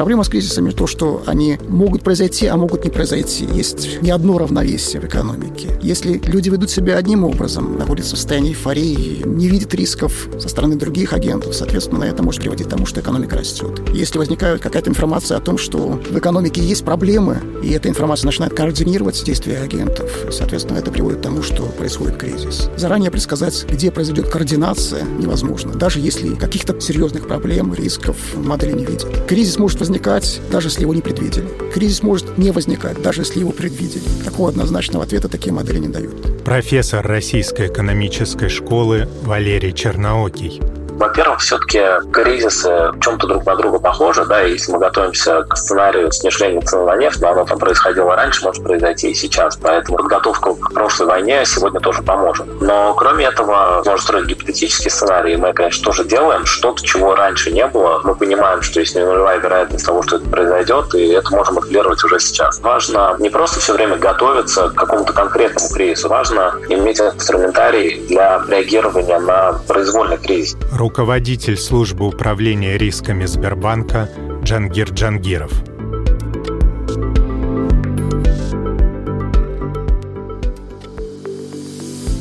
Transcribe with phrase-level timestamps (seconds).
[0.00, 3.46] Проблема с кризисами то, что они могут произойти, а могут не произойти.
[3.52, 5.78] Есть не одно равновесие в экономике.
[5.82, 10.76] Если люди ведут себя одним образом, находятся в состоянии эйфории, не видят рисков со стороны
[10.76, 13.82] других агентов, соответственно, это может приводить к тому, что экономика растет.
[13.92, 18.54] Если возникает какая-то информация о том, что в экономике есть проблемы, и эта информация начинает
[18.54, 22.70] координировать действия агентов, соответственно, это приводит к тому, что происходит кризис.
[22.74, 29.26] Заранее предсказать, где произойдет координация, невозможно, даже если каких-то серьезных проблем, рисков модели не видят.
[29.28, 31.48] Кризис может возникнуть возникать, даже если его не предвидели.
[31.74, 34.04] Кризис может не возникать, даже если его предвидели.
[34.24, 36.44] Такого однозначного ответа такие модели не дают.
[36.44, 40.60] Профессор Российской экономической школы Валерий Черноокий.
[41.00, 41.80] Во-первых, все-таки
[42.12, 46.84] кризисы в чем-то друг на друга похожи, да, если мы готовимся к сценарию снижения цены
[46.84, 51.06] на нефть, но оно там происходило раньше, может произойти и сейчас, поэтому подготовка к прошлой
[51.06, 52.46] войне сегодня тоже поможет.
[52.60, 57.66] Но кроме этого, можно строить гипотетические сценарии, мы, конечно, тоже делаем что-то, чего раньше не
[57.66, 58.02] было.
[58.04, 62.20] Мы понимаем, что есть нулевая вероятность того, что это произойдет, и это можем моделировать уже
[62.20, 62.60] сейчас.
[62.60, 69.18] Важно не просто все время готовиться к какому-то конкретному кризису, важно иметь инструментарий для реагирования
[69.18, 70.58] на произвольный кризис
[70.90, 74.08] руководитель службы управления рисками Сбербанка
[74.42, 75.52] Джангир Джангиров.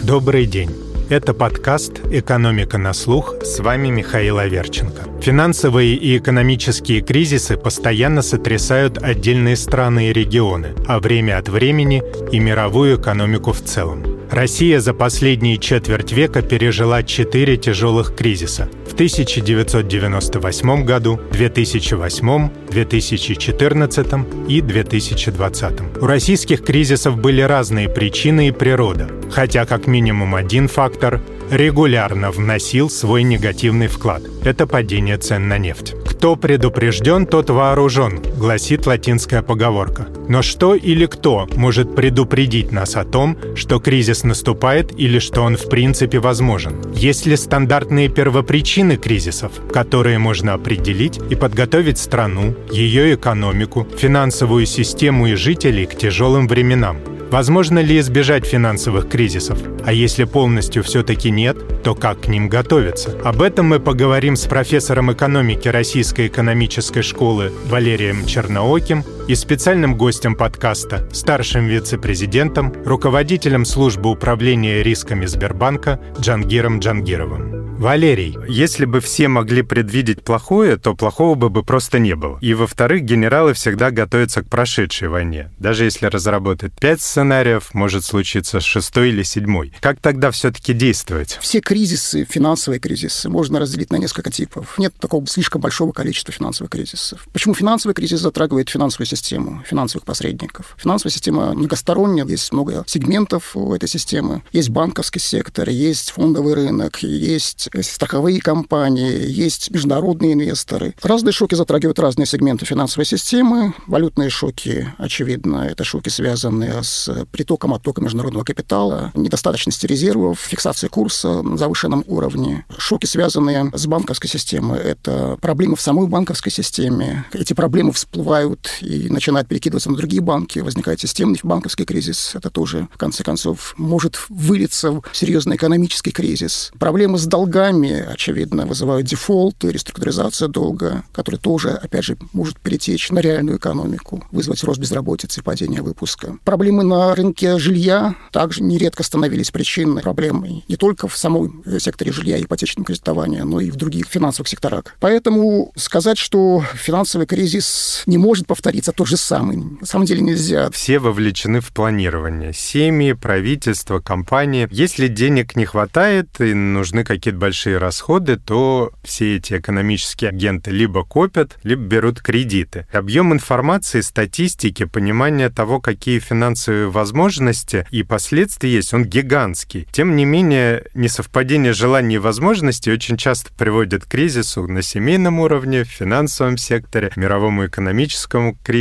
[0.03, 0.69] Добрый день.
[1.09, 3.37] Это подкаст «Экономика на слух».
[3.41, 5.19] С вами Михаил Аверченко.
[5.19, 12.37] Финансовые и экономические кризисы постоянно сотрясают отдельные страны и регионы, а время от времени и
[12.37, 14.18] мировую экономику в целом.
[14.31, 18.69] Россия за последние четверть века пережила четыре тяжелых кризиса.
[18.87, 24.07] В 1998 году, 2008, 2014
[24.47, 26.01] и 2020.
[26.01, 32.91] У российских кризисов были разные причины и природа, хотя как минимум один фактор регулярно вносил
[32.91, 34.21] свой негативный вклад.
[34.43, 35.95] Это падение цен на нефть.
[36.19, 40.07] «Кто предупрежден, тот вооружен», гласит латинская поговорка.
[40.27, 45.55] Но что или кто может предупредить нас о том, что кризис наступает или что он
[45.55, 46.75] в принципе возможен?
[46.93, 55.27] Есть ли стандартные первопричины кризисов, которые можно определить и подготовить страну, ее экономику, финансовую систему
[55.27, 56.97] и жителей к тяжелым временам?
[57.31, 59.59] Возможно ли избежать финансовых кризисов?
[59.85, 63.15] А если полностью все-таки нет, то как к ним готовиться?
[63.23, 70.35] Об этом мы поговорим с профессором экономики Российской экономической школы Валерием Чернооким и специальным гостем
[70.35, 77.59] подкаста, старшим вице-президентом, руководителем службы управления рисками Сбербанка Джангиром Джангировым.
[77.79, 82.37] Валерий, если бы все могли предвидеть плохое, то плохого бы, бы просто не было.
[82.41, 85.49] И, во-вторых, генералы всегда готовятся к прошедшей войне.
[85.59, 89.73] Даже если разработать пять сценариев, может случиться шестой или седьмой.
[89.79, 91.37] Как тогда все-таки действовать?
[91.39, 94.77] Все кризисы, финансовые кризисы, можно разделить на несколько типов.
[94.77, 97.29] Нет такого слишком большого количества финансовых кризисов.
[97.31, 100.75] Почему финансовый кризис затрагивает финансовую систему, финансовых посредников?
[100.77, 104.43] Финансовая система многосторонняя, есть много сегментов у этой системы.
[104.51, 110.95] Есть банковский сектор, есть фондовый рынок, есть страховые компании, есть международные инвесторы.
[111.01, 113.73] Разные шоки затрагивают разные сегменты финансовой системы.
[113.87, 121.41] Валютные шоки, очевидно, это шоки, связанные с притоком, оттоком международного капитала, недостаточности резервов, фиксацией курса
[121.41, 122.65] на завышенном уровне.
[122.77, 127.25] Шоки, связанные с банковской системой, это проблемы в самой банковской системе.
[127.33, 132.31] Эти проблемы всплывают и начинают перекидываться на другие банки, возникает системный банковский кризис.
[132.35, 136.71] Это тоже, в конце концов, может вылиться в серьезный экономический кризис.
[136.79, 143.09] Проблемы с долгами очевидно, вызывают дефолт и реструктуризация долга, который тоже, опять же, может перетечь
[143.11, 146.37] на реальную экономику, вызвать рост безработицы и падение выпуска.
[146.43, 152.37] Проблемы на рынке жилья также нередко становились причиной проблемы не только в самом секторе жилья
[152.37, 154.83] и ипотечного кредитования, но и в других финансовых секторах.
[154.99, 160.69] Поэтому сказать, что финансовый кризис не может повториться, тот же самый, на самом деле нельзя.
[160.71, 162.53] Все вовлечены в планирование.
[162.53, 164.67] Семьи, правительство, компании.
[164.71, 171.03] Если денег не хватает и нужны какие-то большие расходы, то все эти экономические агенты либо
[171.03, 172.87] копят, либо берут кредиты.
[172.91, 179.87] Объем информации, статистики, понимание того, какие финансовые возможности и последствия есть, он гигантский.
[179.91, 185.83] Тем не менее, несовпадение желаний и возможностей очень часто приводит к кризису на семейном уровне,
[185.83, 188.78] в финансовом секторе, мировому экономическому кризису.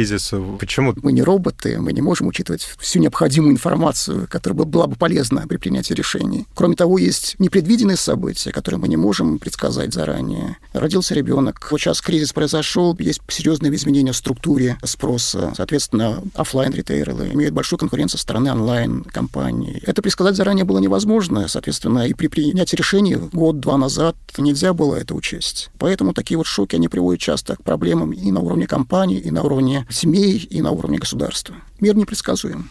[0.58, 0.94] Почему?
[1.02, 5.56] Мы не роботы, мы не можем учитывать всю необходимую информацию, которая была бы полезна при
[5.56, 6.46] принятии решений.
[6.54, 10.56] Кроме того, есть непредвиденные события, которые мы не можем предсказать заранее.
[10.72, 15.52] Родился ребенок, вот сейчас кризис произошел, есть серьезные изменения в структуре спроса.
[15.56, 19.82] Соответственно, офлайн ритейлеры имеют большую конкуренцию со стороны онлайн-компаний.
[19.84, 25.14] Это предсказать заранее было невозможно, соответственно, и при принятии решений год-два назад нельзя было это
[25.14, 25.70] учесть.
[25.78, 29.42] Поэтому такие вот шоки, они приводят часто к проблемам и на уровне компаний, и на
[29.42, 31.56] уровне семей, и на уровне государства.
[31.80, 32.68] Мир непредсказуем.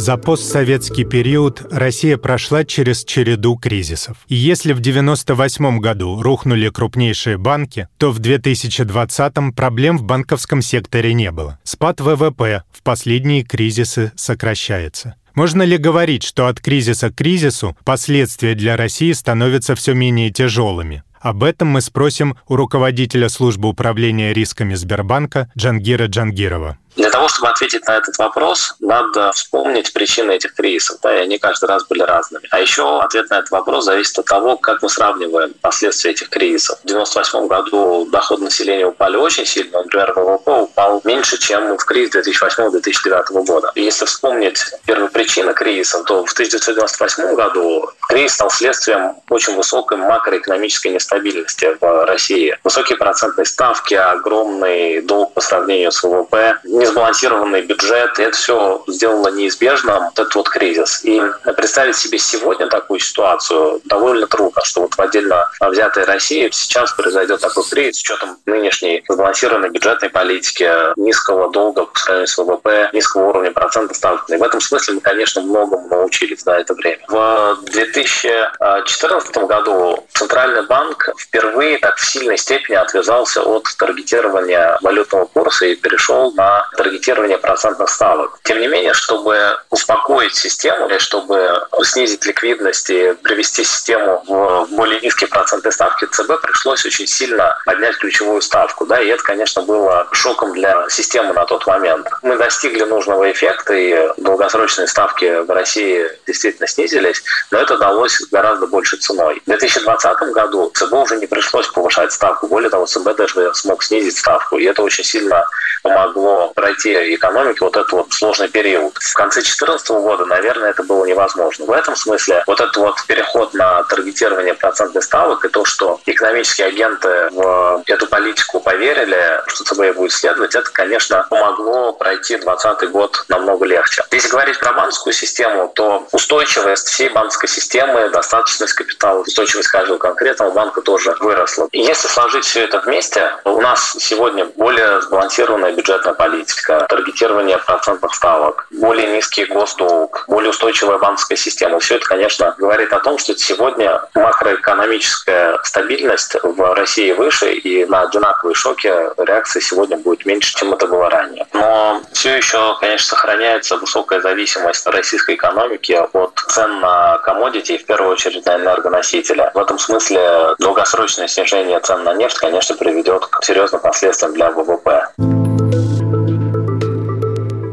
[0.00, 4.16] За постсоветский период Россия прошла через череду кризисов.
[4.28, 11.12] И если в 1998 году рухнули крупнейшие банки, то в 2020 проблем в банковском секторе
[11.12, 11.58] не было.
[11.64, 15.16] Спад ВВП в последние кризисы сокращается.
[15.34, 21.02] Можно ли говорить, что от кризиса к кризису последствия для России становятся все менее тяжелыми?
[21.20, 26.78] Об этом мы спросим у руководителя службы управления рисками Сбербанка Джангира Джангирова.
[27.00, 31.38] Для того, чтобы ответить на этот вопрос, надо вспомнить причины этих кризисов, да, и они
[31.38, 32.46] каждый раз были разными.
[32.50, 36.78] А еще ответ на этот вопрос зависит от того, как мы сравниваем последствия этих кризисов.
[36.80, 42.16] В 1998 году доход населения упали очень сильно, например, ВВП упал меньше, чем в кризис
[42.16, 43.72] 2008-2009 года.
[43.76, 49.96] И если вспомнить первую причину кризиса, то в 1998 году кризис стал следствием очень высокой
[49.96, 52.58] макроэкономической нестабильности в России.
[52.62, 56.58] Высокие процентные ставки, огромный долг по сравнению с ВВП,
[56.90, 61.04] несбалансированный бюджет, это все сделало неизбежным вот этот вот кризис.
[61.04, 61.22] И
[61.56, 67.40] представить себе сегодня такую ситуацию довольно трудно, что вот в отдельно взятой России сейчас произойдет
[67.40, 73.28] такой кризис с учетом нынешней сбалансированной бюджетной политики, низкого долга по сравнению с ВВП, низкого
[73.28, 74.28] уровня процентов ставок.
[74.28, 76.98] И в этом смысле мы, конечно, многому научились за это время.
[77.08, 85.66] В 2014 году Центральный банк впервые так в сильной степени отвязался от таргетирования валютного курса
[85.66, 88.38] и перешел на таргетирование процентных ставок.
[88.44, 95.00] Тем не менее, чтобы успокоить систему, или чтобы снизить ликвидность и привести систему в более
[95.00, 98.86] низкие процентные ставки ЦБ, пришлось очень сильно поднять ключевую ставку.
[98.86, 102.08] Да, и это, конечно, было шоком для системы на тот момент.
[102.22, 105.89] Мы достигли нужного эффекта, и долгосрочные ставки в России
[106.26, 109.40] действительно снизились, но это далось гораздо больше ценой.
[109.44, 112.46] В 2020 году ЦБ уже не пришлось повышать ставку.
[112.46, 115.44] Более того, ЦБ даже смог снизить ставку, и это очень сильно
[115.82, 118.94] помогло пройти экономике вот этот вот сложный период.
[118.98, 121.64] В конце 2014 года, наверное, это было невозможно.
[121.64, 126.68] В этом смысле вот этот вот переход на таргетирование процентных ставок и то, что экономические
[126.68, 133.24] агенты в эту политику поверили, что ЦБ будет следовать, это, конечно, помогло пройти 2020 год
[133.28, 134.02] намного легче.
[134.10, 140.50] Если говорить про банковскую систему, то устойчивость всей банковской системы, достаточность капитала, устойчивость каждого конкретного
[140.50, 141.68] банка тоже выросла.
[141.72, 148.14] И если сложить все это вместе, у нас сегодня более сбалансированная бюджетная политика, таргетирование процентных
[148.14, 151.78] ставок, более низкий госдолг, более устойчивая банковская система.
[151.78, 158.02] Все это, конечно, говорит о том, что сегодня макроэкономическая стабильность в России выше, и на
[158.02, 161.46] одинаковые шоки реакция сегодня будет меньше, чем это было ранее.
[161.54, 165.69] Но все еще, конечно, сохраняется высокая зависимость российской экономики
[166.12, 169.50] от цен на комодити, в первую очередь на энергоносители.
[169.54, 175.39] В этом смысле долгосрочное снижение цен на нефть, конечно, приведет к серьезным последствиям для ВВП.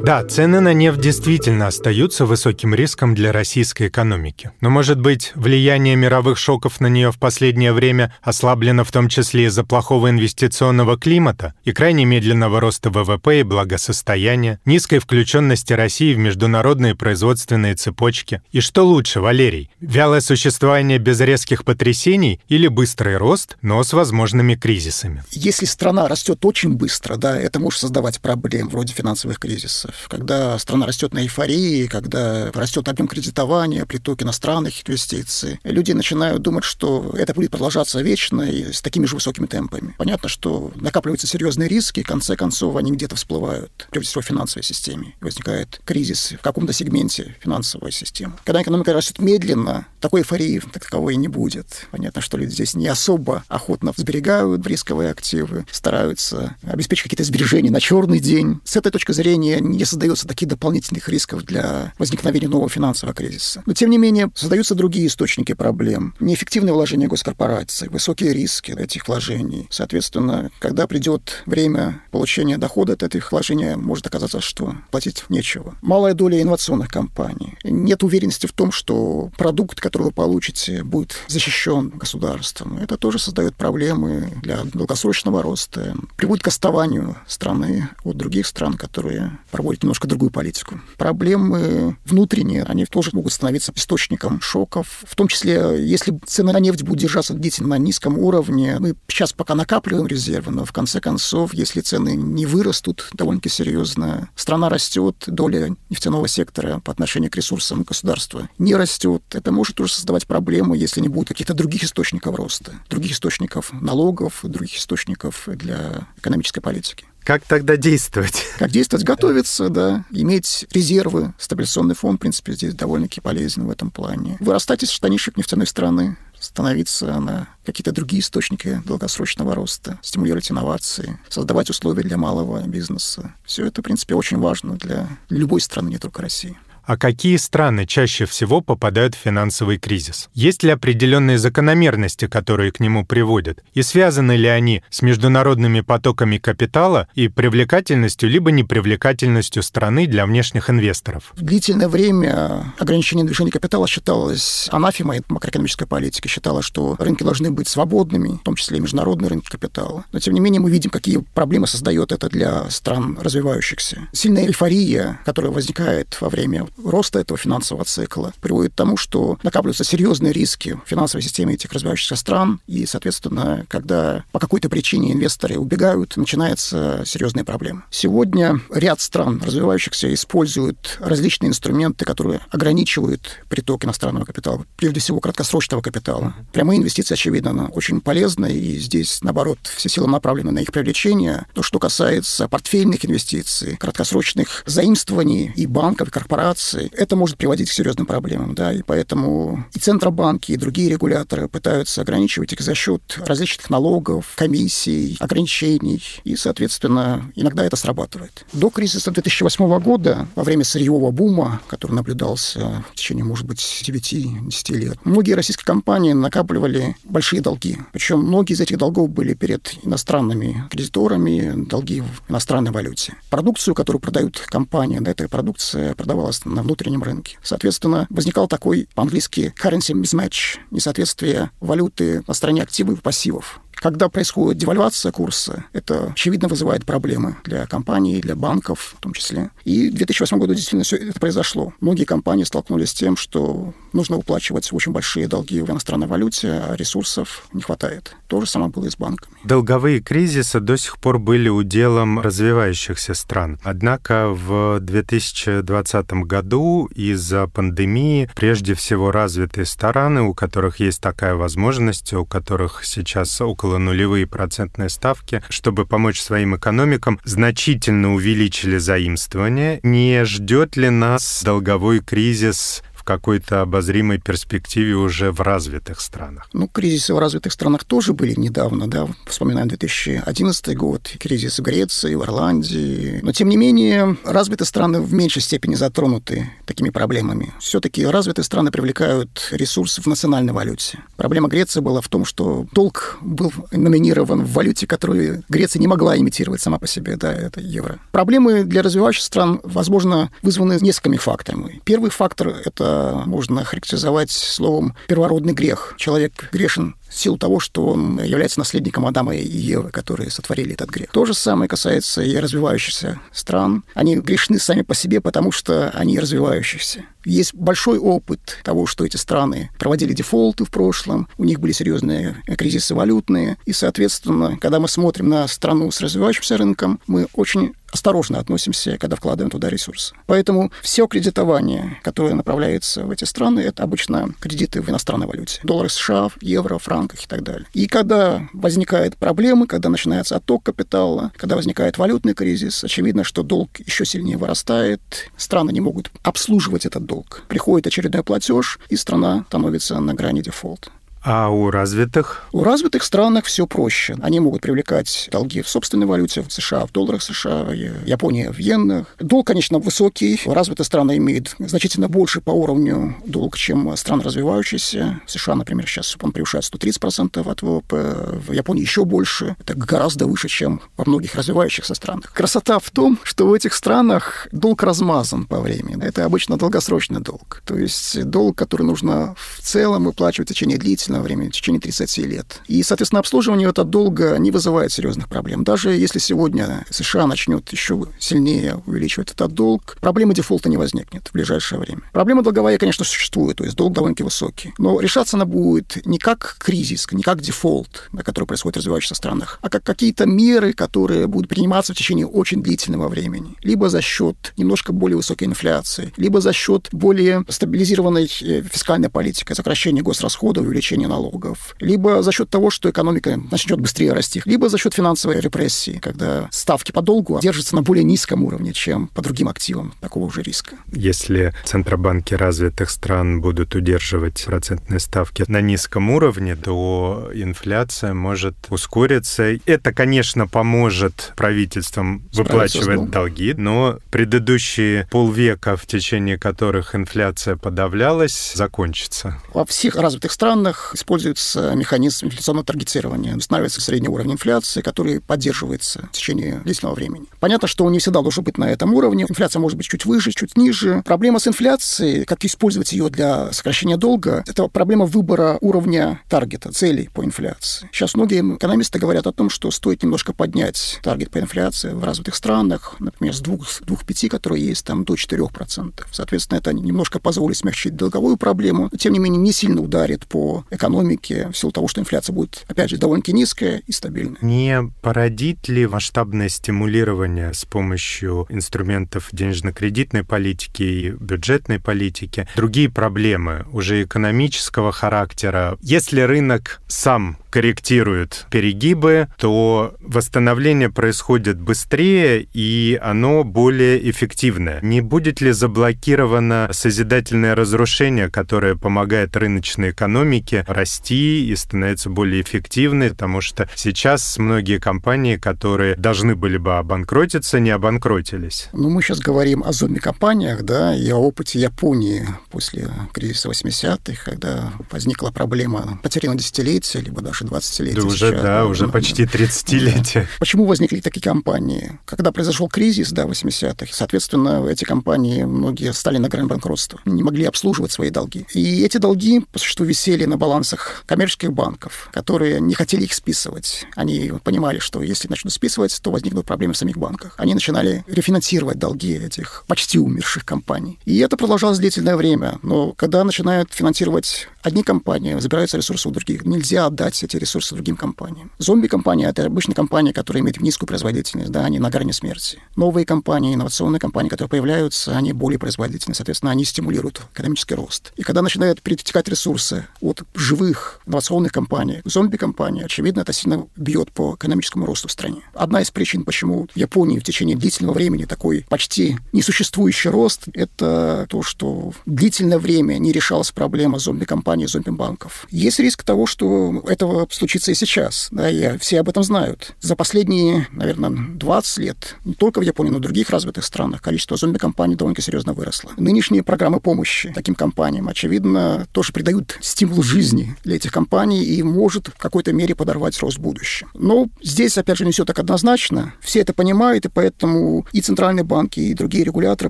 [0.08, 4.52] Да, цены на нефть действительно остаются высоким риском для российской экономики.
[4.62, 9.48] Но, может быть, влияние мировых шоков на нее в последнее время ослаблено в том числе
[9.48, 16.20] из-за плохого инвестиционного климата и крайне медленного роста ВВП и благосостояния, низкой включенности России в
[16.20, 18.42] международные производственные цепочки.
[18.54, 24.56] И что лучше, Валерий, вялое существование без резких потрясений или быстрый рост, но с возможными
[24.56, 25.26] кризисами?
[25.32, 30.86] Если страна растет очень быстро, да, это может создавать проблемы вроде финансовых кризисов когда страна
[30.86, 37.34] растет на эйфории, когда растет объем кредитования, приток иностранных инвестиций, люди начинают думать, что это
[37.34, 39.96] будет продолжаться вечно и с такими же высокими темпами.
[39.98, 44.26] Понятно, что накапливаются серьезные риски, и в конце концов они где-то всплывают, прежде всего в
[44.26, 45.16] финансовой системе.
[45.22, 48.34] Возникает кризис в каком-то сегменте финансовой системы.
[48.44, 51.88] Когда экономика растет медленно, такой эйфории так таковой не будет.
[51.92, 57.82] Понятно, что люди здесь не особо охотно сберегают рисковые активы, стараются обеспечить какие-то сбережения на
[57.82, 58.60] черный день.
[58.64, 63.64] С этой точки зрения не создается таких дополнительных рисков для возникновения нового финансового кризиса.
[63.66, 66.14] Но, тем не менее, создаются другие источники проблем.
[66.20, 69.68] Неэффективное вложение госкорпораций, высокие риски этих вложений.
[69.70, 75.76] Соответственно, когда придет время получения дохода от этих вложений, может оказаться, что платить нечего.
[75.82, 77.58] Малая доля инновационных компаний.
[77.64, 82.78] Нет уверенности в том, что продукт, который вы получите, будет защищен государством.
[82.78, 89.38] Это тоже создает проблемы для долгосрочного роста, приводит к отставанию страны от других стран, которые
[89.52, 90.80] проводят немножко другую политику.
[90.98, 96.84] Проблемы внутренние, они тоже могут становиться источником шоков, в том числе, если цены на нефть
[96.84, 101.54] будут держаться длительно на низком уровне, мы сейчас пока накапливаем резервы, но в конце концов,
[101.54, 107.84] если цены не вырастут довольно-таки серьезно, страна растет, доля нефтяного сектора по отношению к ресурсам
[107.84, 109.24] государства не растет.
[109.34, 114.40] Это может уже создавать проблемы, если не будет каких-то других источников роста, других источников налогов,
[114.44, 117.06] других источников для экономической политики.
[117.28, 118.46] Как тогда действовать?
[118.58, 119.06] Как действовать?
[119.06, 120.06] Готовиться, да.
[120.12, 121.34] Иметь резервы.
[121.38, 124.38] Стабилизационный фонд, в принципе, здесь довольно-таки полезен в этом плане.
[124.40, 131.70] Вырастать из штанишек нефтяной страны, становиться на какие-то другие источники долгосрочного роста, стимулировать инновации, создавать
[131.70, 133.34] условия для малого бизнеса.
[133.44, 136.58] Все это, в принципе, очень важно для любой страны, не только России.
[136.88, 140.30] А какие страны чаще всего попадают в финансовый кризис?
[140.34, 143.62] Есть ли определенные закономерности, которые к нему приводят?
[143.74, 150.70] И связаны ли они с международными потоками капитала и привлекательностью либо непривлекательностью страны для внешних
[150.70, 151.34] инвесторов?
[151.36, 157.68] В длительное время ограничение движения капитала считалось анафемой макроэкономической политики, считалось, что рынки должны быть
[157.68, 160.06] свободными, в том числе и международные рынки капитала.
[160.14, 164.08] Но, тем не менее, мы видим, какие проблемы создает это для стран развивающихся.
[164.14, 169.84] Сильная эйфория, которая возникает во время роста этого финансового цикла приводит к тому, что накапливаются
[169.84, 175.58] серьезные риски в финансовой системе этих развивающихся стран, и, соответственно, когда по какой-то причине инвесторы
[175.58, 177.84] убегают, начинаются серьезные проблемы.
[177.90, 185.82] Сегодня ряд стран развивающихся используют различные инструменты, которые ограничивают приток иностранного капитала, прежде всего краткосрочного
[185.82, 186.36] капитала.
[186.54, 191.46] Прямые инвестиции, очевидно, очень полезны, и здесь, наоборот, все силы направлены на их привлечение.
[191.54, 197.70] То, что касается портфельных инвестиций, краткосрочных заимствований и банков, и корпораций, инфляции, это может приводить
[197.70, 202.74] к серьезным проблемам, да, и поэтому и Центробанки, и другие регуляторы пытаются ограничивать их за
[202.74, 208.46] счет различных налогов, комиссий, ограничений, и, соответственно, иногда это срабатывает.
[208.54, 214.74] До кризиса 2008 года, во время сырьевого бума, который наблюдался в течение, может быть, 9-10
[214.76, 217.78] лет, многие российские компании накапливали большие долги.
[217.92, 223.14] Причем многие из этих долгов были перед иностранными кредиторами, долги в иностранной валюте.
[223.30, 227.38] Продукцию, которую продают компании, да, эта продукция продавалась на внутреннем рынке.
[227.44, 233.62] Соответственно, возникал такой по-английски currency mismatch, несоответствие валюты на стороне активов и пассивов.
[233.80, 239.52] Когда происходит девальвация курса, это, очевидно, вызывает проблемы для компаний, для банков в том числе.
[239.66, 241.74] И в 2008 году действительно все это произошло.
[241.80, 246.76] Многие компании столкнулись с тем, что нужно выплачивать очень большие долги в иностранной валюте, а
[246.76, 248.16] ресурсов не хватает.
[248.28, 249.36] То же самое было и с банками.
[249.44, 253.60] Долговые кризисы до сих пор были уделом развивающихся стран.
[253.64, 262.14] Однако в 2020 году из-за пандемии прежде всего развитые страны, у которых есть такая возможность,
[262.14, 269.82] у которых сейчас около около нулевые процентные ставки, чтобы помочь своим экономикам, значительно увеличили заимствование.
[269.84, 276.50] Не ждет ли нас долговой кризис какой-то обозримой перспективе уже в развитых странах?
[276.52, 279.08] Ну, кризисы в развитых странах тоже были недавно, да.
[279.26, 283.22] Вспоминаем 2011 год, кризис в Греции, в Ирландии.
[283.24, 287.54] Но, тем не менее, развитые страны в меньшей степени затронуты такими проблемами.
[287.60, 291.00] Все-таки развитые страны привлекают ресурсы в национальной валюте.
[291.16, 296.18] Проблема Греции была в том, что долг был номинирован в валюте, которую Греция не могла
[296.18, 298.00] имитировать сама по себе, да, это евро.
[298.12, 301.82] Проблемы для развивающихся стран, возможно, вызваны несколькими факторами.
[301.86, 305.96] Первый фактор— это можно характеризовать словом первородный грех.
[305.98, 310.90] Человек грешен в силу того, что он является наследником Адама и Евы, которые сотворили этот
[310.90, 311.10] грех.
[311.12, 313.84] То же самое касается и развивающихся стран.
[313.94, 317.06] Они грешны сами по себе, потому что они развивающиеся.
[317.28, 322.42] Есть большой опыт того, что эти страны проводили дефолты в прошлом, у них были серьезные
[322.58, 328.40] кризисы валютные, и, соответственно, когда мы смотрим на страну с развивающимся рынком, мы очень осторожно
[328.40, 330.14] относимся, когда вкладываем туда ресурсы.
[330.26, 335.60] Поэтому все кредитование, которое направляется в эти страны, это обычно кредиты в иностранной валюте.
[335.64, 337.66] Доллары США, евро, франках и так далее.
[337.74, 343.70] И когда возникают проблемы, когда начинается отток капитала, когда возникает валютный кризис, очевидно, что долг
[343.80, 347.17] еще сильнее вырастает, страны не могут обслуживать этот долг.
[347.48, 350.92] Приходит очередной платеж, и страна становится на грани дефолта.
[351.30, 352.48] А у развитых?
[352.54, 354.16] У развитых странах все проще.
[354.22, 357.68] Они могут привлекать долги в собственной валюте, в США, в долларах США,
[358.06, 359.14] Япония в иенах.
[359.20, 360.40] Долг, конечно, высокий.
[360.46, 365.20] Развитые страны имеют значительно больше по уровню долг, чем страны развивающиеся.
[365.26, 369.58] В США, например, сейчас он превышает 130% от ВВП, в Японии еще больше.
[369.60, 372.32] Это гораздо выше, чем во многих развивающихся странах.
[372.32, 376.02] Красота в том, что в этих странах долг размазан по времени.
[376.02, 377.64] Это обычно долгосрочный долг.
[377.66, 382.18] То есть долг, который нужно в целом выплачивать в течение длительного времени, в течение 30
[382.20, 382.62] лет.
[382.68, 385.64] И, соответственно, обслуживание этого долга не вызывает серьезных проблем.
[385.64, 391.34] Даже если сегодня США начнет еще сильнее увеличивать этот долг, проблемы дефолта не возникнет в
[391.34, 392.02] ближайшее время.
[392.12, 394.74] Проблема долговая, конечно, существует, то есть долг довольно-таки высокий.
[394.78, 399.60] Но решаться она будет не как кризис, не как дефолт, который происходит в развивающихся странах,
[399.62, 403.56] а как какие-то меры, которые будут приниматься в течение очень длительного времени.
[403.64, 409.54] Либо за счет немножко более высокой инфляции, либо за счет более стабилизированной э, фискальной политики,
[409.54, 414.78] сокращения госрасходов, увеличения налогов, либо за счет того, что экономика начнет быстрее расти, либо за
[414.78, 419.48] счет финансовой репрессии, когда ставки по долгу держатся на более низком уровне, чем по другим
[419.48, 420.76] активам такого же риска.
[420.92, 429.58] Если центробанки развитых стран будут удерживать процентные ставки на низком уровне, то инфляция может ускориться.
[429.66, 439.40] Это, конечно, поможет правительствам выплачивать долги, но предыдущие полвека, в течение которых инфляция подавлялась, закончится.
[439.54, 443.36] Во всех развитых странах используется механизм инфляционного таргетирования.
[443.36, 447.26] Устанавливается средний уровень инфляции, который поддерживается в течение длительного времени.
[447.40, 449.26] Понятно, что он не всегда должен быть на этом уровне.
[449.28, 451.02] Инфляция может быть чуть выше, чуть ниже.
[451.06, 457.10] Проблема с инфляцией, как использовать ее для сокращения долга, это проблема выбора уровня таргета, целей
[457.14, 457.90] по инфляции.
[457.92, 462.36] Сейчас многие экономисты говорят о том, что стоит немножко поднять таргет по инфляции в развитых
[462.36, 466.06] странах, например, с 2-5, которые есть, там, до 4%.
[466.12, 470.66] Соответственно, это немножко позволит смягчить долговую проблему, но, тем не менее, не сильно ударит по
[470.78, 474.38] экономике в силу того, что инфляция будет, опять же, довольно-таки низкая и стабильная.
[474.42, 483.66] Не породит ли масштабное стимулирование с помощью инструментов денежно-кредитной политики и бюджетной политики другие проблемы
[483.72, 485.78] уже экономического характера?
[485.82, 494.80] Если рынок сам корректирует перегибы, то восстановление происходит быстрее и оно более эффективное.
[494.84, 503.10] Не будет ли заблокировано созидательное разрушение, которое помогает рыночной экономике расти и становиться более эффективной,
[503.10, 508.70] потому что сейчас многие компании, которые должны были бы обанкротиться, не обанкротились.
[508.72, 514.74] Ну, мы сейчас говорим о зомби-компаниях, да, и о опыте Японии после кризиса 80-х, когда
[514.92, 517.96] возникла проблема потерянного десятилетия, либо даже 20-летия.
[517.96, 520.28] Да уже, сейчас, да, уже почти 30-летия.
[520.40, 522.00] Почему возникли такие компании?
[522.06, 527.46] Когда произошел кризис, да, 80-х, соответственно, эти компании, многие стали на грани банкротства, не могли
[527.46, 528.46] обслуживать свои долги.
[528.54, 533.86] И эти долги, по существу, висели на балансах коммерческих банков, которые не хотели их списывать.
[533.96, 537.34] Они понимали, что если начнут списывать, то возникнут проблемы в самих банках.
[537.38, 541.00] Они начинали рефинансировать долги этих почти умерших компаний.
[541.06, 542.60] И это продолжалось длительное время.
[542.62, 547.96] Но когда начинают финансировать одни компании, забираются ресурсы у других, нельзя отдать эти ресурсы другим
[547.96, 548.52] компаниям.
[548.58, 552.60] Зомби-компания— это обычно компания, которая имеет низкую производительность, да, они на грани смерти.
[552.76, 558.14] Новые компании, инновационные компании, которые появляются, они более производительны, соответственно, они стимулируют экономический рост.
[558.16, 564.12] И когда начинают перетекать ресурсы от живых инновационных компаний к зомби-компании, очевидно, это сильно бьет
[564.12, 565.42] по экономическому росту в стране.
[565.54, 571.28] Одна из причин, почему в Японии в течение длительного времени такой почти несуществующий рост, это
[571.30, 575.48] то, что длительное время не решалась проблема зомби-компаний, зомби-банков.
[575.50, 578.28] Есть риск того, что этого случится и сейчас.
[578.32, 579.76] Да, и все об этом знают.
[579.82, 584.02] За последние, наверное, 20 лет, не только в Японии, но и в других развитых странах,
[584.02, 585.92] количество зомби-компаний довольно серьезно выросло.
[585.98, 592.08] Нынешние программы помощи таким компаниям, очевидно, тоже придают стимул жизни для этих компаний и может
[592.08, 593.90] в какой-то мере подорвать рост в будущем.
[593.94, 596.14] Но здесь, опять же, не все так однозначно.
[596.22, 599.70] Все это понимают, и поэтому и центральные банки, и другие регуляторы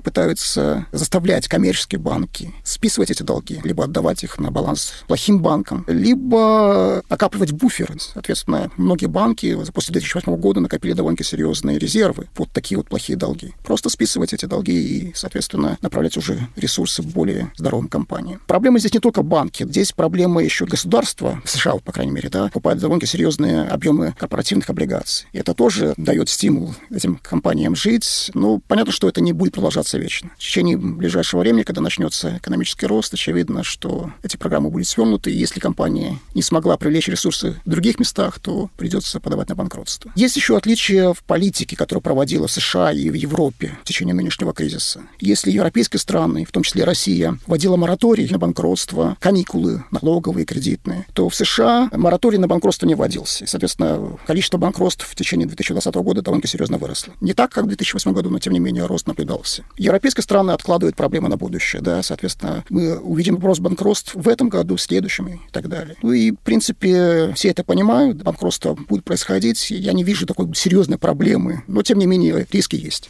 [0.00, 7.02] пытаются заставлять коммерческие банки списывать эти долги, либо отдавать их на баланс плохим банкам, либо
[7.08, 7.94] накапливать буфер.
[7.98, 13.54] Соответственно, многие банки после 2008 года накопили довольно серьезные резервы, вот такие вот плохие долги.
[13.64, 18.40] Просто списывать эти долги и, соответственно, направлять уже ресурсы в более здоровым компаниям.
[18.46, 22.46] Проблема здесь не только банки, здесь проблема еще государства, в США, по крайней мере, да,
[22.46, 25.26] покупают довольно серьезные объемы корпоративных облигаций.
[25.32, 28.30] И это тоже дает стимул этим компаниям жить.
[28.34, 30.30] Ну, понятно, что это не будет продолжаться вечно.
[30.36, 35.36] В течение ближайшего времени, когда начнется экономический рост, очевидно, что эти программы будут свернуты, и
[35.36, 40.10] если компания не смогла привлечь ресурсы ресурсы в других местах, то придется подавать на банкротство.
[40.14, 45.02] Есть еще отличие в политике, которую проводила США и в Европе в течение нынешнего кризиса.
[45.20, 51.28] Если европейские страны, в том числе Россия, вводила мораторий на банкротство, каникулы налоговые, кредитные, то
[51.28, 53.44] в США мораторий на банкротство не вводился.
[53.44, 57.12] И, соответственно, количество банкротств в течение 2020 года довольно серьезно выросло.
[57.20, 59.64] Не так, как в 2008 году, но тем не менее рост наблюдался.
[59.76, 64.76] Европейские страны откладывают проблемы на будущее, да, соответственно, мы увидим вопрос банкротств в этом году,
[64.76, 65.96] в следующем и так далее.
[66.02, 70.98] Ну и, в принципе, все это понимают, банкротство будет происходить, я не вижу такой серьезной
[70.98, 73.08] проблемы, но, тем не менее, риски есть.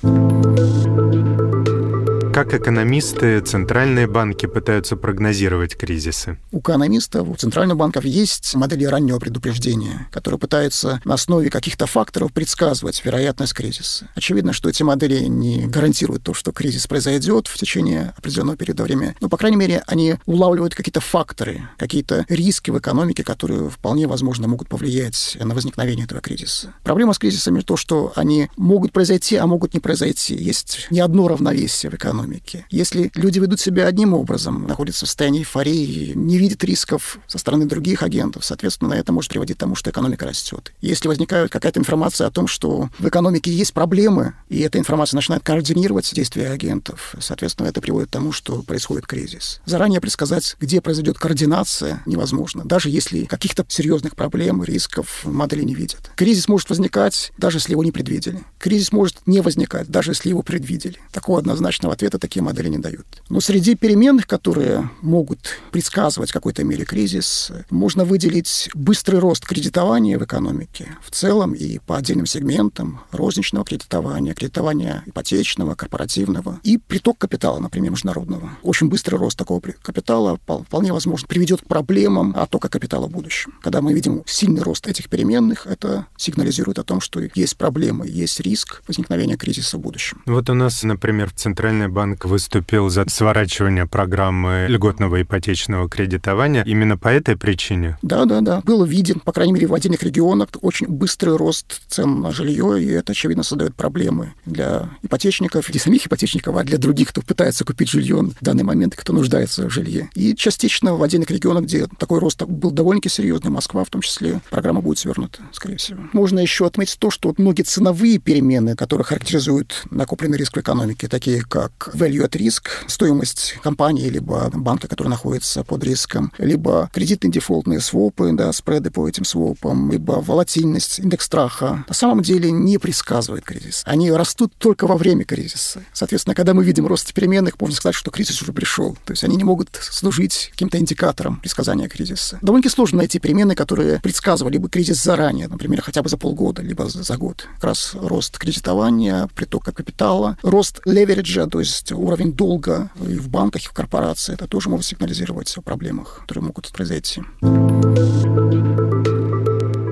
[2.38, 6.38] Как экономисты, центральные банки пытаются прогнозировать кризисы?
[6.53, 12.33] У экономистов, у центральных банков есть модели раннего предупреждения, которые пытаются на основе каких-то факторов
[12.33, 14.09] предсказывать вероятность кризиса.
[14.14, 19.16] Очевидно, что эти модели не гарантируют то, что кризис произойдет в течение определенного периода времени.
[19.20, 24.46] Но, по крайней мере, они улавливают какие-то факторы, какие-то риски в экономике, которые вполне возможно
[24.46, 26.72] могут повлиять на возникновение этого кризиса.
[26.85, 30.37] Проблема с кризисами то, что они могут произойти, а могут не произойти.
[30.37, 32.67] Есть не одно равновесие в экономике экономики.
[32.71, 37.67] Если люди ведут себя одним образом, находятся в состоянии эйфории, не видят рисков со стороны
[37.67, 40.73] других агентов, соответственно, это может приводить к тому, что экономика растет.
[40.81, 45.43] Если возникает какая-то информация о том, что в экономике есть проблемы, и эта информация начинает
[45.43, 49.61] координировать действия агентов, соответственно, это приводит к тому, что происходит кризис.
[49.64, 56.11] Заранее предсказать, где произойдет координация, невозможно, даже если каких-то серьезных проблем, рисков модели не видят.
[56.17, 58.43] Кризис может возникать, даже если его не предвидели.
[58.59, 60.99] Кризис может не возникать, даже если его предвидели.
[61.12, 63.07] Такого однозначного ответа ответа такие модели не дают.
[63.31, 65.38] Но среди переменных, которые могут
[65.72, 71.78] предсказывать в какой-то мере кризис, можно выделить быстрый рост кредитования в экономике в целом и
[71.78, 78.50] по отдельным сегментам розничного кредитования, кредитования ипотечного, корпоративного и приток капитала, например, международного.
[78.62, 83.54] Очень быстрый рост такого капитала вполне возможно приведет к проблемам оттока капитала в будущем.
[83.62, 88.40] Когда мы видим сильный рост этих переменных, это сигнализирует о том, что есть проблемы, есть
[88.40, 90.22] риск возникновения кризиса в будущем.
[90.26, 97.09] Вот у нас, например, Центральный банк выступил за сворачивание программы льготного ипотечного кредитования именно по
[97.09, 97.99] этой причине?
[98.03, 98.61] Да, да, да.
[98.65, 102.87] Был виден, по крайней мере, в отдельных регионах очень быстрый рост цен на жилье, и
[102.87, 107.91] это, очевидно, создает проблемы для ипотечников, не самих ипотечников, а для других, кто пытается купить
[107.91, 110.09] жилье в данный момент, кто нуждается в жилье.
[110.15, 114.41] И частично в отдельных регионах, где такой рост был довольно-таки серьезный, Москва в том числе,
[114.51, 115.99] программа будет свернута, скорее всего.
[116.13, 121.43] Можно еще отметить то, что многие ценовые перемены, которые характеризуют накопленный риск в экономике, такие
[121.43, 127.81] как value at risk, стоимость компании либо банка, который находится под риском, либо кредитные дефолтные
[127.81, 133.44] свопы, да, спреды по этим свопам, либо волатильность, индекс страха, на самом деле не предсказывает
[133.44, 133.83] кризис.
[133.85, 135.83] Они растут только во время кризиса.
[135.92, 138.96] Соответственно, когда мы видим рост переменных, можно сказать, что кризис уже пришел.
[139.05, 142.38] То есть они не могут служить каким-то индикатором предсказания кризиса.
[142.42, 146.88] Довольно сложно найти перемены, которые предсказывали бы кризис заранее, например, хотя бы за полгода, либо
[146.88, 147.46] за год.
[147.55, 153.29] Как раз рост кредитования, притока капитала, рост левериджа, то есть есть уровень долга и в
[153.29, 154.35] банках, и в корпорации.
[154.35, 157.23] Это тоже может сигнализировать о проблемах, которые могут произойти.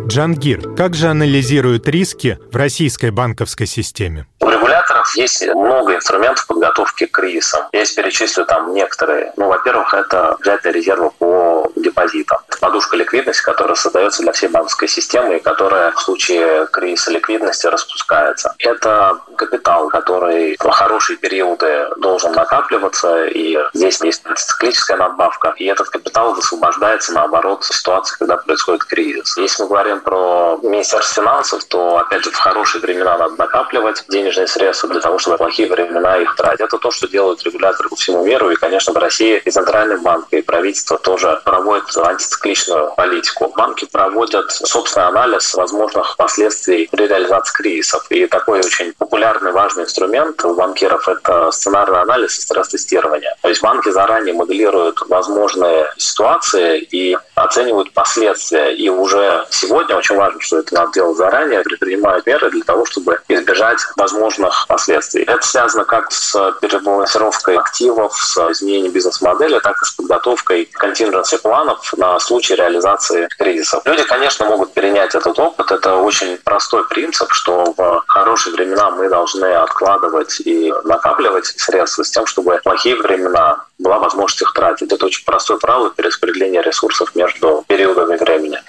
[0.09, 4.27] Джангир, как же анализируют риски в российской банковской системе?
[4.41, 7.67] У регуляторов есть много инструментов подготовки к кризисам.
[7.73, 9.33] Я перечислю там некоторые.
[9.37, 12.39] Ну, во-первых, это взятие резерва по депозитам.
[12.49, 17.67] Это подушка ликвидности, которая создается для всей банковской системы и которая в случае кризиса ликвидности
[17.67, 18.55] распускается.
[18.59, 25.91] Это капитал, который в хорошие периоды должен накапливаться, и здесь есть циклическая надбавка, и этот
[25.91, 29.37] капитал высвобождается, наоборот, в ситуации, когда происходит кризис.
[29.37, 34.47] Если мы говорим про Министерство финансов, то, опять же, в хорошие времена надо накапливать денежные
[34.47, 36.61] средства для того, чтобы в плохие времена их тратить.
[36.61, 40.27] Это то, что делают регуляторы по всему миру, и, конечно, в России и Центральный банк,
[40.31, 43.53] и правительство тоже проводят антицикличную политику.
[43.57, 50.45] Банки проводят собственный анализ возможных последствий при реализации кризисов, и такой очень популярный важный инструмент
[50.45, 53.35] у банкиров– это сценарный анализ и стресс-тестирование.
[53.43, 58.75] То есть банки заранее моделируют возможные ситуации и оценивают последствия.
[58.75, 63.21] И уже сегодня очень важно, что это надо делать заранее, предпринимают меры для того, чтобы
[63.29, 65.23] избежать возможных последствий.
[65.23, 71.95] Это связано как с перебалансировкой активов, с изменением бизнес-модели, так и с подготовкой контингенции планов
[71.97, 73.83] на случай реализации кризисов.
[73.87, 75.71] Люди, конечно, могут перенять этот опыт.
[75.71, 82.11] Это очень простой принцип, что в хорошие времена мы должны откладывать и накапливать средства с
[82.11, 84.93] тем, чтобы в плохие времена была возможность их тратить.
[84.93, 88.61] Это очень простое правило перераспределения ресурсов между периодами времени.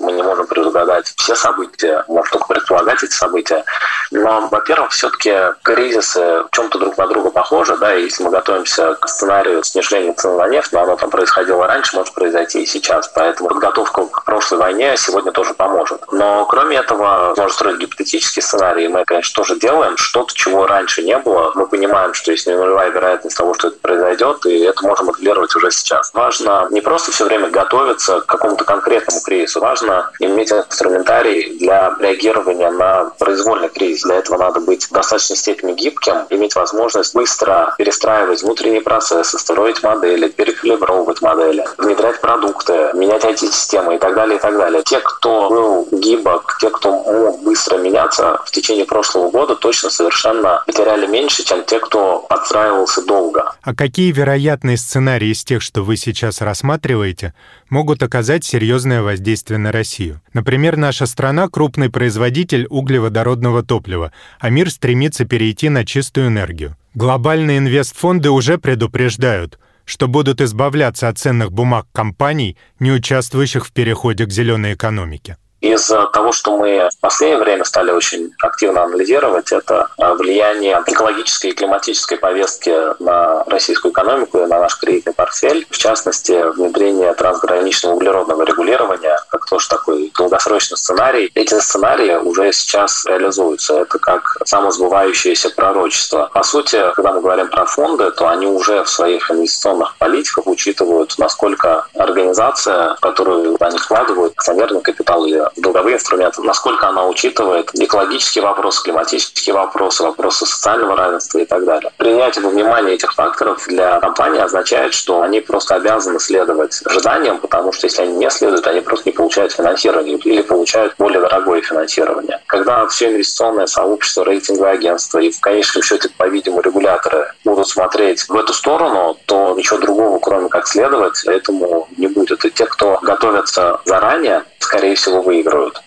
[0.00, 3.64] Мы не можем предугадать все события, можем только предполагать эти события.
[4.10, 8.94] Но, во-первых, все-таки кризисы в чем-то друг на друга похожи, да, и если мы готовимся
[8.94, 13.08] к сценарию снижения цены на нефть, но оно там происходило раньше, может произойти и сейчас.
[13.08, 16.00] Поэтому подготовка к прошлой войне сегодня тоже поможет.
[16.12, 18.88] Но, кроме этого, можно строить гипотетические сценарии.
[18.88, 21.52] Мы, конечно, тоже делаем что-то, чего раньше не было.
[21.54, 25.70] Мы понимаем, что есть нулевая вероятность того, что это произойдет, и это можно моделировать уже
[25.70, 26.10] сейчас.
[26.14, 29.87] Важно не просто все время готовиться к какому-то конкретному кризису, важно
[30.20, 34.02] иметь инструментарий для реагирования на произвольный кризис.
[34.04, 39.82] Для этого надо быть в достаточной степени гибким, иметь возможность быстро перестраивать внутренние процессы, строить
[39.82, 44.82] модели, перекалибровывать модели, внедрять продукты, менять IT-системы и так далее, и так далее.
[44.84, 50.62] Те, кто был гибок, те, кто мог быстро меняться в течение прошлого года, точно совершенно
[50.66, 53.52] потеряли меньше, чем те, кто подстраивался долго.
[53.62, 57.34] А какие вероятные сценарии из тех, что вы сейчас рассматриваете,
[57.70, 60.20] могут оказать серьезное воздействие на Россию?
[60.32, 66.76] Например, наша страна— крупный производитель углеводородного топлива, а мир стремится перейти на чистую энергию.
[66.94, 74.26] Глобальные инвестфонды уже предупреждают, что будут избавляться от ценных бумаг компаний, не участвующих в переходе
[74.26, 75.36] к зеленой экономике.
[75.60, 81.48] Из того, что мы в последнее время стали очень активно анализировать, это а, влияние экологической
[81.50, 85.66] и климатической повестки на российскую экономику и на наш кредитный портфель.
[85.68, 91.30] В частности, внедрение трансграничного углеродного регулирования, как тоже такой долгосрочный сценарий.
[91.34, 93.80] Эти сценарии уже сейчас реализуются.
[93.80, 96.30] Это как самосбывающееся пророчество.
[96.32, 101.14] По сути, когда мы говорим про фонды, то они уже в своих инвестиционных политиках учитывают,
[101.18, 108.42] насколько организация, в которую они вкладывают акционерный капитал или долговые инструменты, насколько она учитывает экологические
[108.42, 111.90] вопросы, климатические вопросы, вопросы социального равенства и так далее.
[111.96, 117.72] Принятие во внимание этих факторов для компании означает, что они просто обязаны следовать ожиданиям, потому
[117.72, 122.40] что если они не следуют, они просто не получают финансирование или получают более дорогое финансирование.
[122.46, 128.36] Когда все инвестиционное сообщество, рейтинговые агентства и в конечном счете, по-видимому, регуляторы будут смотреть в
[128.36, 132.44] эту сторону, то ничего другого, кроме как следовать, этому не будет.
[132.44, 135.82] И те, кто готовятся заранее, скорее всего, выигрывают.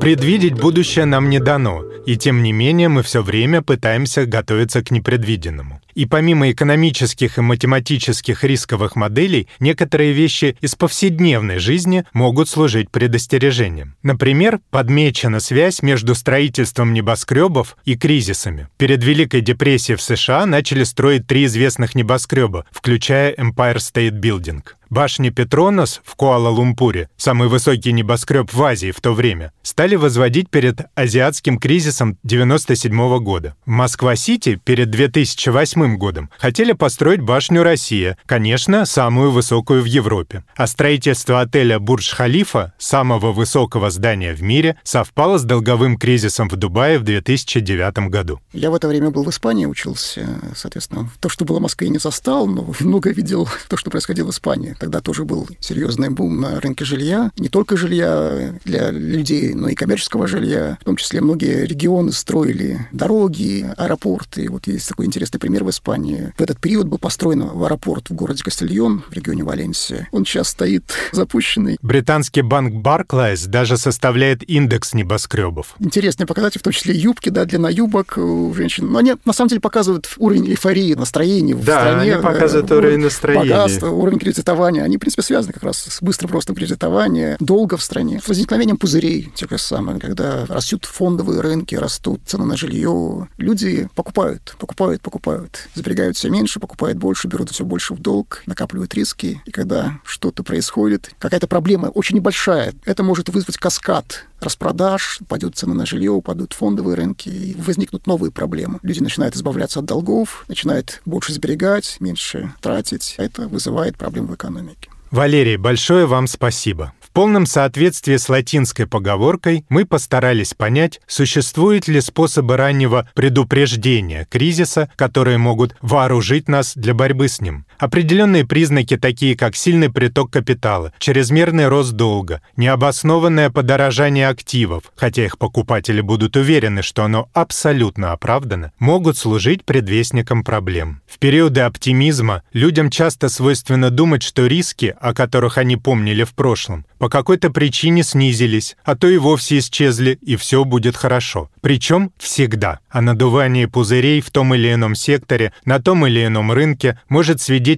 [0.00, 4.90] Предвидеть будущее нам не дано, и тем не менее мы все время пытаемся готовиться к
[4.90, 5.80] непредвиденному.
[5.94, 13.96] И помимо экономических и математических рисковых моделей, некоторые вещи из повседневной жизни могут служить предостережением.
[14.02, 18.68] Например, подмечена связь между строительством небоскребов и кризисами.
[18.76, 24.62] Перед Великой депрессией в США начали строить три известных небоскреба, включая Empire State Building.
[24.92, 30.82] Башни Петронос в Куала-Лумпуре, самый высокий небоскреб в Азии в то время, стали возводить перед
[30.94, 33.56] азиатским кризисом 97 года.
[33.64, 40.44] В Москва-Сити перед 2008 годом хотели построить башню «Россия», конечно, самую высокую в Европе.
[40.56, 46.98] А строительство отеля «Бурдж-Халифа», самого высокого здания в мире, совпало с долговым кризисом в Дубае
[46.98, 48.40] в 2009 году.
[48.52, 51.08] Я в это время был в Испании, учился, соответственно.
[51.20, 54.74] То, что было в Москве, не застал, но много видел то, что происходило в Испании.
[54.78, 57.30] Тогда тоже был серьезный бум на рынке жилья.
[57.38, 60.78] Не только жилья для людей, но и коммерческого жилья.
[60.80, 64.50] В том числе многие регионы строили дороги, аэропорты.
[64.50, 66.32] Вот есть такой интересный пример в Испании.
[66.38, 70.08] В этот период был построен аэропорт в городе Кастильон, в регионе Валенсия.
[70.12, 71.78] Он сейчас стоит запущенный.
[71.82, 75.74] Британский банк Barclays даже составляет индекс небоскребов.
[75.78, 78.90] Интересный показатель, в том числе юбки, да, длина юбок у женщин.
[78.90, 82.14] Но они на самом деле показывают уровень эйфории, настроения в да, стране.
[82.14, 83.50] они показывают уровень настроения.
[83.50, 87.82] Богатство, уровень кредитования они, в принципе, связаны как раз с быстрым ростом кредитования, долга в
[87.82, 93.28] стране, с возникновением пузырей, тех же самых, когда растут фондовые рынки, растут цены на жилье,
[93.36, 98.94] люди покупают, покупают, покупают, сберегают все меньше, покупают больше, берут все больше в долг, накапливают
[98.94, 105.56] риски, и когда что-то происходит, какая-то проблема очень небольшая, это может вызвать каскад распродаж, упадет
[105.56, 108.78] цена на жилье, упадут фондовые рынки, и возникнут новые проблемы.
[108.82, 113.14] Люди начинают избавляться от долгов, начинают больше сберегать, меньше тратить.
[113.18, 114.90] Это вызывает проблемы в экономике.
[115.10, 122.56] Валерий, большое вам спасибо полном соответствии с латинской поговоркой мы постарались понять, существуют ли способы
[122.56, 127.66] раннего предупреждения кризиса, которые могут вооружить нас для борьбы с ним.
[127.82, 135.36] Определенные признаки, такие как сильный приток капитала, чрезмерный рост долга, необоснованное подорожание активов, хотя их
[135.36, 141.00] покупатели будут уверены, что оно абсолютно оправдано, могут служить предвестником проблем.
[141.08, 146.86] В периоды оптимизма людям часто свойственно думать, что риски, о которых они помнили в прошлом,
[146.98, 151.50] по какой-то причине снизились, а то и вовсе исчезли, и все будет хорошо.
[151.60, 152.78] Причем всегда.
[152.90, 157.71] А надувание пузырей в том или ином секторе, на том или ином рынке может свидетельствовать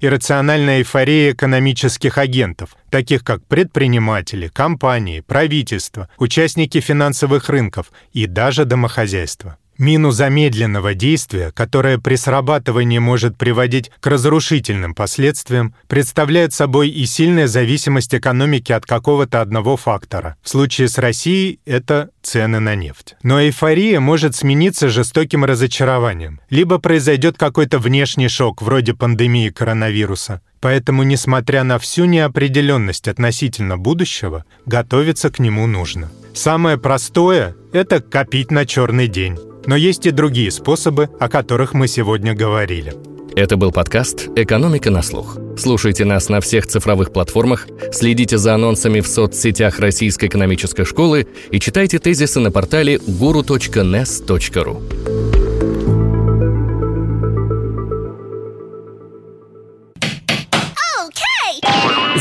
[0.00, 9.58] иррациональная эйфория экономических агентов, таких как предприниматели, компании, правительства, участники финансовых рынков и даже домохозяйства.
[9.78, 17.46] Мину замедленного действия, которое при срабатывании может приводить к разрушительным последствиям, представляет собой и сильная
[17.46, 20.36] зависимость экономики от какого-то одного фактора.
[20.42, 23.14] В случае с Россией это цены на нефть.
[23.22, 26.40] Но эйфория может смениться жестоким разочарованием.
[26.50, 30.40] Либо произойдет какой-то внешний шок, вроде пандемии коронавируса.
[30.60, 36.10] Поэтому, несмотря на всю неопределенность относительно будущего, готовиться к нему нужно.
[36.34, 39.38] Самое простое– это копить на черный день.
[39.68, 42.94] Но есть и другие способы, о которых мы сегодня говорили.
[43.36, 45.36] Это был подкаст «Экономика на слух».
[45.58, 51.60] Слушайте нас на всех цифровых платформах, следите за анонсами в соцсетях Российской экономической школы и
[51.60, 54.82] читайте тезисы на портале guru.nes.ru.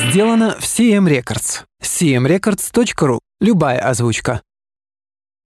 [0.10, 1.62] Сделано в CM Records.
[1.82, 3.20] cmrecords.ru.
[3.40, 4.42] Любая озвучка.